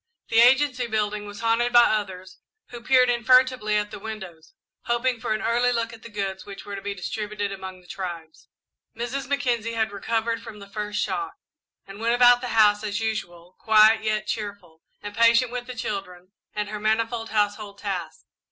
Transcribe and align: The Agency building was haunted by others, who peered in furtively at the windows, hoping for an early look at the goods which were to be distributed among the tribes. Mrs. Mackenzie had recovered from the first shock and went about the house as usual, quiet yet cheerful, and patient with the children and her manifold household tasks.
The 0.29 0.39
Agency 0.39 0.87
building 0.87 1.27
was 1.27 1.41
haunted 1.41 1.71
by 1.71 1.83
others, 1.83 2.39
who 2.69 2.81
peered 2.81 3.07
in 3.07 3.23
furtively 3.23 3.75
at 3.75 3.91
the 3.91 3.99
windows, 3.99 4.55
hoping 4.85 5.19
for 5.19 5.31
an 5.35 5.43
early 5.43 5.71
look 5.71 5.93
at 5.93 6.01
the 6.01 6.09
goods 6.09 6.43
which 6.43 6.65
were 6.65 6.75
to 6.75 6.81
be 6.81 6.95
distributed 6.95 7.51
among 7.51 7.81
the 7.81 7.87
tribes. 7.87 8.47
Mrs. 8.97 9.27
Mackenzie 9.27 9.73
had 9.75 9.91
recovered 9.91 10.41
from 10.41 10.57
the 10.57 10.65
first 10.67 10.99
shock 11.03 11.33
and 11.85 11.99
went 11.99 12.15
about 12.15 12.41
the 12.41 12.47
house 12.57 12.83
as 12.83 12.99
usual, 12.99 13.55
quiet 13.59 14.03
yet 14.03 14.25
cheerful, 14.25 14.81
and 15.03 15.13
patient 15.15 15.51
with 15.51 15.67
the 15.67 15.75
children 15.75 16.31
and 16.55 16.69
her 16.69 16.79
manifold 16.79 17.29
household 17.29 17.77
tasks. 17.77 18.25